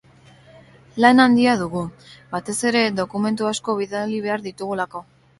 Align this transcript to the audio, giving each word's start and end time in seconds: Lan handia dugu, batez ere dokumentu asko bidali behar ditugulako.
Lan 1.03 1.19
handia 1.25 1.51
dugu, 1.59 1.83
batez 2.31 2.55
ere 2.69 2.81
dokumentu 2.99 3.49
asko 3.49 3.75
bidali 3.81 4.17
behar 4.25 4.45
ditugulako. 4.47 5.03